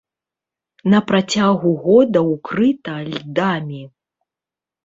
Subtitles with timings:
[0.93, 3.83] На працягу года ўкрыта льдамі.